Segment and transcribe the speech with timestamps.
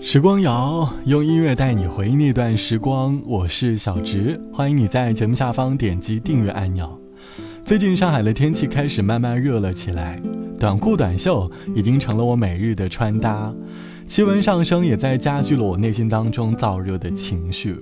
[0.00, 6.88] 时光谣用音乐带你回忆那段时光，我是小植，欢迎你在节目下方点击订阅按钮。
[7.64, 10.22] 最近上海的天气开始慢慢热了起来，
[10.58, 13.52] 短裤短袖已经成了我每日的穿搭，
[14.06, 17.76] 气温上升也在加剧了我内心当中燥热的情绪。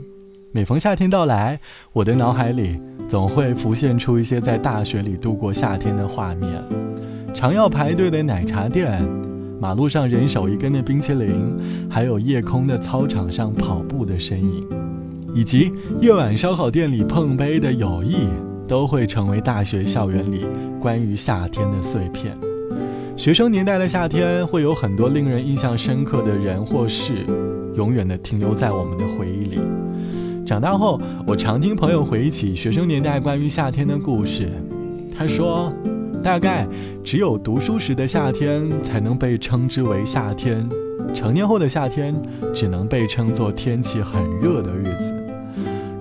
[0.52, 1.60] 每逢夏天到来，
[1.92, 6.64] 我的脑海里总会浮现出一些在大学里度过夏天的画面，
[7.34, 9.04] 常要排队的奶茶店。
[9.58, 11.56] 马路上人手一根的冰淇淋，
[11.88, 14.66] 还有夜空的操场上跑步的身影，
[15.34, 18.28] 以及夜晚烧烤店里碰杯的友谊，
[18.68, 20.44] 都会成为大学校园里
[20.78, 22.36] 关于夏天的碎片。
[23.16, 27.24] 学生年代的夏天，会有很多令人印象深刻的人或事，
[27.74, 29.58] 永远的停留在我们的回忆里。
[30.44, 34.50] 长大后，我常听朋友回忆起学生年代关于夏天的故事，
[35.16, 35.72] 他说。
[36.22, 36.66] 大概
[37.04, 40.68] 只有读书时的夏天才能被称之为夏天，
[41.14, 42.14] 成年后的夏天
[42.54, 45.14] 只能被称作天气很热的日子。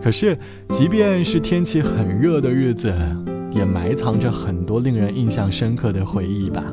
[0.01, 0.37] 可是，
[0.69, 2.93] 即便是天气很热的日子，
[3.51, 6.63] 也埋藏着很多令人印象深刻的回忆吧。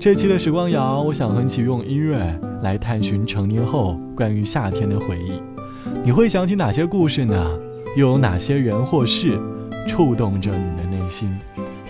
[0.00, 5.40] 这期的时光谣，我想和你一起用音乐来探寻成年后关于夏天的回忆。
[6.02, 7.50] 你会想起哪些故事呢？
[7.96, 9.38] 又有哪些人或事
[9.86, 11.30] 触动着你的内心？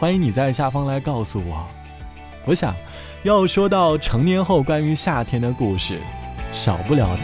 [0.05, 1.65] 欢迎你在下方来告诉我。
[2.45, 2.77] 我想，
[3.23, 5.99] 要说到成年后关于夏天的故事，
[6.53, 7.23] 少不了的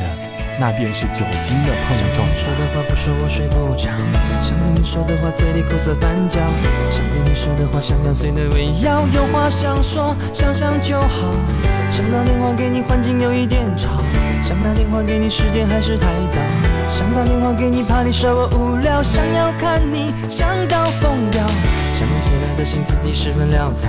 [0.59, 2.17] 那便是酒精的碰撞。
[2.17, 3.93] 想对你说的话不说我睡不着，
[4.41, 6.41] 想对你说的话嘴里苦涩翻搅，
[6.91, 11.35] 想对你说的话像咬碎的胃药，有话想说想想就好。
[11.93, 13.91] 想打电话给你环境有一点吵，
[14.43, 16.41] 想打电话给你时间还是太早，
[16.89, 21.45] 想打电话给你怕你说我无聊，想要看你想到疯掉。
[22.61, 23.89] 的信，字迹十分潦草；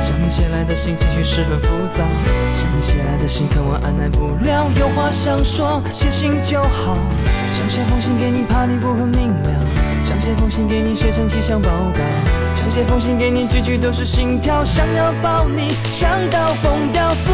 [0.00, 2.06] 想你写来的信，情绪十分浮躁；
[2.54, 4.70] 想你写来的信，可我按耐不了。
[4.78, 6.96] 有话想说，写信就好。
[7.58, 9.50] 想写封信给你，怕你不很明了；
[10.04, 11.98] 想写封信给你，写成气象报告；
[12.54, 14.64] 想写封信给你，句句都是心跳。
[14.64, 17.10] 想要抱你，想到疯掉。
[17.10, 17.32] 思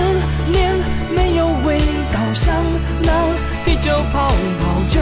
[0.51, 0.73] 念
[1.15, 1.77] 没有味
[2.11, 2.65] 道，像
[3.03, 3.13] 那
[3.67, 5.01] 啤酒泡泡，酒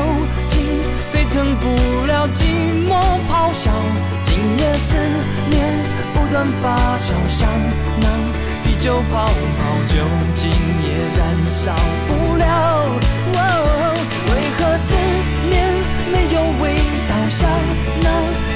[0.48, 0.66] 精
[1.12, 2.98] 沸腾不了寂寞
[3.30, 3.70] 咆哮。
[4.36, 4.94] 今夜思
[5.48, 5.56] 念
[6.12, 7.48] 不断发烧，像
[8.02, 8.06] 那
[8.62, 9.32] 啤酒泡泡，
[9.88, 9.94] 酒
[10.34, 10.50] 精
[10.84, 11.72] 也燃烧
[12.06, 12.44] 不了。
[14.28, 14.92] 为何思
[15.48, 15.72] 念
[16.12, 16.76] 没有味
[17.08, 17.48] 道，像
[18.02, 18.06] 那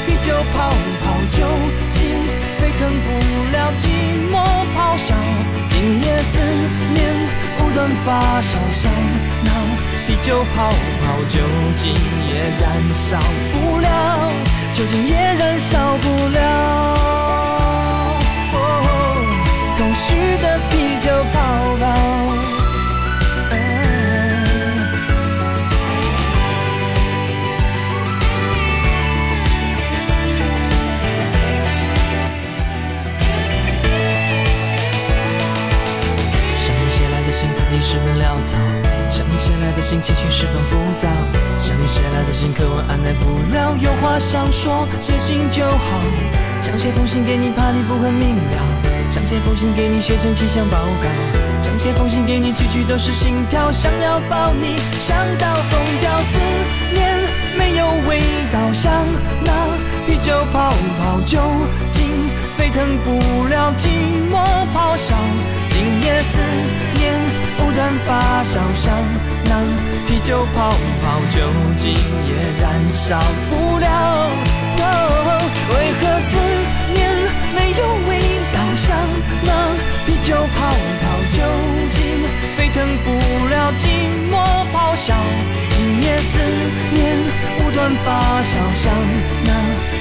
[0.04, 0.68] 啤酒泡
[1.02, 1.48] 泡，酒
[1.94, 1.98] 精
[2.60, 3.08] 沸腾不
[3.50, 3.88] 了寂
[4.30, 4.36] 寞
[4.76, 5.16] 咆哮？
[5.70, 6.36] 今夜思
[6.92, 6.98] 念
[7.56, 8.92] 不断发烧，像
[9.42, 9.50] 那
[10.06, 11.40] 啤酒泡泡，酒
[11.74, 11.94] 精
[12.28, 13.18] 也燃烧
[13.50, 13.86] 不了。
[14.72, 15.29] 酒精也
[16.32, 16.39] 燃
[37.42, 38.58] 你写来的信，字迹十分潦草，
[39.10, 41.08] 想你写来的信，情绪十分浮躁。
[41.56, 43.24] 想你写来的信，可我按耐不
[43.54, 43.74] 了。
[43.80, 46.00] 有话想说，写信就好。
[46.60, 48.58] 想写封信给你，怕你不很明了。
[49.10, 51.08] 想写封信给你，写成气象报告。
[51.62, 53.72] 想写封信给你，句句都是心跳。
[53.72, 56.12] 想要抱你，想到疯掉。
[56.28, 56.36] 思
[56.92, 57.18] 念
[57.56, 58.20] 没有味
[58.52, 58.92] 道，像
[59.42, 59.50] 那
[60.06, 61.40] 啤酒泡泡，酒
[61.90, 62.04] 精
[62.58, 63.88] 沸腾不了寂
[64.28, 64.36] 寞
[64.76, 65.16] 咆哮。
[68.06, 68.94] 发烧，像
[69.44, 69.50] 那。
[70.10, 71.38] 啤酒泡泡，酒
[71.78, 72.30] 精也
[72.60, 73.16] 燃烧
[73.48, 73.86] 不了。
[75.70, 76.32] 为何思
[76.92, 76.98] 念
[77.54, 78.10] 没有味
[78.52, 78.88] 道，像
[79.44, 79.50] 那
[80.04, 80.58] 啤酒泡
[81.00, 81.38] 泡，酒
[81.92, 81.98] 精
[82.56, 83.08] 沸腾不
[83.46, 83.86] 了寂
[84.32, 84.34] 寞
[84.72, 85.14] 咆哮？
[85.70, 86.32] 今夜思
[86.92, 87.16] 念
[87.58, 88.92] 不断发烧，像
[89.44, 89.48] 那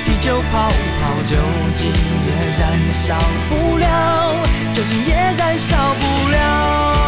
[0.06, 1.38] 啤酒泡泡，酒
[1.76, 1.92] 精
[2.26, 2.30] 也
[2.60, 2.62] 燃
[2.92, 3.16] 烧
[3.48, 4.34] 不了，
[4.74, 6.99] 酒精也燃烧不了。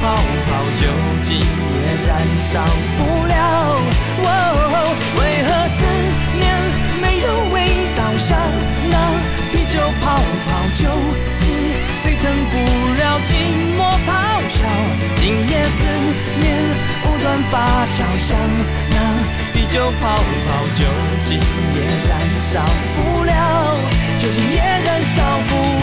[0.00, 0.14] 泡
[0.48, 0.50] 泡，
[0.80, 0.82] 酒
[1.22, 2.64] 精也燃烧
[2.96, 3.34] 不了。
[4.24, 4.28] 哦、
[5.18, 5.78] 为何思
[6.38, 6.44] 念
[7.00, 7.56] 没有味
[7.96, 8.00] 道？
[8.18, 8.36] 像
[8.90, 8.94] 那
[9.52, 10.04] 啤酒泡
[10.46, 10.80] 泡，酒
[11.38, 11.44] 精
[12.02, 12.54] 沸腾不
[12.98, 13.28] 了寂
[13.76, 14.08] 寞咆
[14.48, 14.58] 哮。
[15.16, 15.78] 今夜思
[16.40, 16.44] 念
[17.02, 17.54] 不断发
[17.86, 18.28] 酵，像
[18.90, 18.96] 那
[19.52, 20.02] 啤酒泡
[20.46, 20.80] 泡，酒
[21.24, 21.30] 精
[21.74, 21.76] 也
[22.08, 22.10] 燃
[22.50, 22.52] 烧
[22.96, 23.30] 不了，
[24.18, 25.16] 酒精也燃烧
[25.48, 25.75] 不了。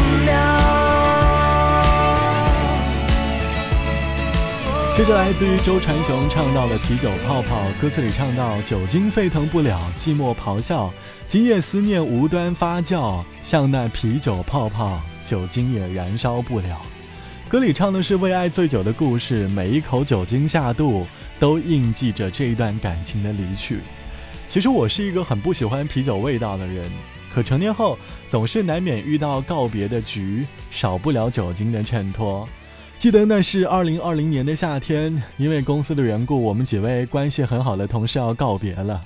[4.95, 10.93] 这是来自于周传雄唱到的《啤酒泡泡》，歌词里唱到：“酒精沸腾不了，寂寞咆哮，
[11.27, 16.79] 今夜思念无端发酵，像那啤酒泡泡，酒精也燃烧不了。”
[17.49, 21.07] 歌里唱的是为爱醉酒的故事，每一口酒精下肚，
[21.39, 23.79] 都印记着这一段感情的离去。
[24.47, 26.85] 其实我是一个很不喜欢啤酒味道的人，
[27.33, 27.97] 可成年后
[28.29, 32.47] 总是难免遇到告别的局，少不了酒精的衬托。
[33.03, 39.01] 记得那是二零二零年的夏天，因为公司的缘故，我们几位关系很好的同事要告别了。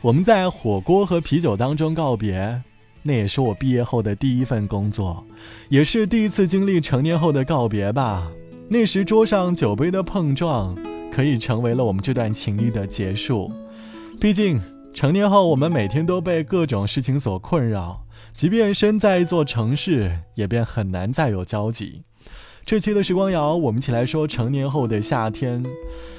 [0.00, 2.62] 我们在火锅和啤酒当中告别，
[3.02, 5.22] 那也是我毕业后的第一份工作，
[5.68, 8.26] 也是第一次经历成年后的告别吧。
[8.70, 10.74] 那时桌上酒杯的碰撞，
[11.12, 13.52] 可以成为了我们这段情谊的结束。
[14.18, 14.58] 毕竟
[14.94, 18.02] 成年后，我们每天都被各种事情所困扰，
[18.32, 22.00] 即便身在一座城市，也便很难再有交集。
[22.64, 25.64] 这期的时光谣，我们一起来说成年后的夏天。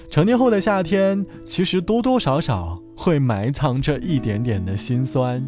[0.09, 5.43] 成年后的夏天，其实多多少少会埋藏着一点点的心酸。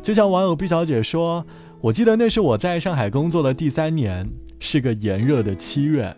[0.00, 1.44] 就像网友毕小姐说
[1.80, 4.30] ：“我记得那是我在上海工作的第三年，
[4.60, 6.14] 是个炎热的七月，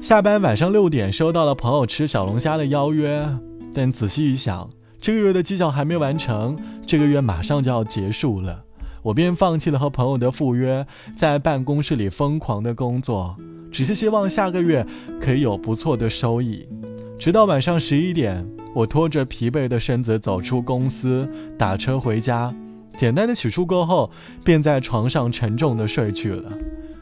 [0.00, 3.26] 下班晚上六点收到了朋友吃小龙虾的邀约，
[3.74, 4.70] 但仔细一想，
[5.00, 6.56] 这个月的绩效还没完成，
[6.86, 8.62] 这个月马上就要结束了，
[9.02, 13.34] 我便放弃了和朋友的赴约，在办公室里疯狂的工作。”
[13.74, 14.86] 只是希望下个月
[15.20, 16.64] 可以有不错的收益。
[17.18, 21.28] 直到晚上十一点，我拖着疲惫的身子走出公司，
[21.58, 22.54] 打车回家，
[22.96, 24.08] 简单的洗漱过后，
[24.44, 26.52] 便在床上沉重的睡去了。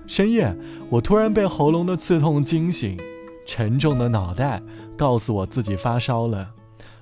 [0.07, 0.57] 深夜，
[0.89, 2.97] 我突然被喉咙的刺痛惊醒，
[3.47, 4.63] 沉重的脑袋
[4.97, 6.49] 告诉我自己发烧了。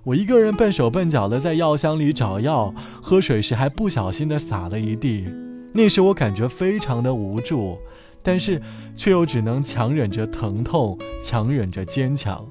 [0.02, 5.26] 我一个人笨手笨脚的在药箱里找药，喝水时还不小心的洒了一地。
[5.72, 7.78] 那时我感觉非常的无助。
[8.22, 8.60] 但是，
[8.96, 12.46] 却又只能强忍着疼痛，强忍着坚强。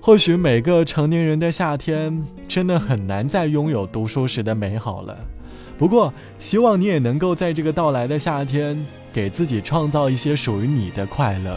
[0.00, 5.16] 或许每个成年人的夏天，真的很难再拥有读书时的美好了。
[5.78, 11.56] 不过，希望你也能够在这个到来的夏天，给自己创造一些属于你的快乐。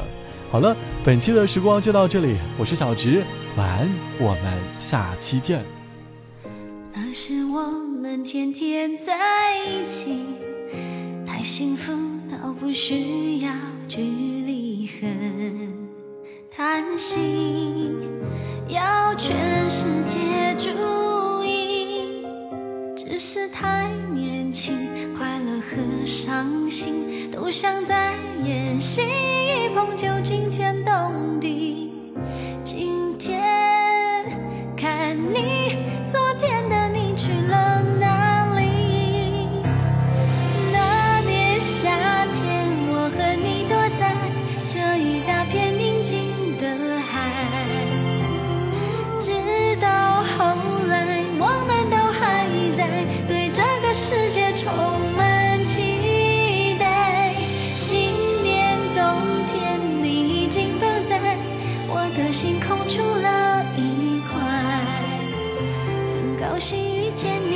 [0.51, 3.23] 好了，本期的时光就到这里，我是小直，
[3.57, 3.89] 晚安，
[4.19, 5.61] 我们下期见。
[6.93, 7.67] 那是我
[7.99, 10.23] 们天天在一起，
[11.25, 12.14] 太幸福。
[12.47, 13.51] 我不需要
[13.87, 15.09] 距离很
[16.55, 17.95] 贪心，
[18.67, 22.23] 要全世界注意，
[22.95, 24.77] 只是太年轻，
[25.17, 28.13] 快乐和伤心都像在
[28.45, 31.94] 演戏，一碰就惊天动地。
[66.55, 67.54] 有幸遇见你。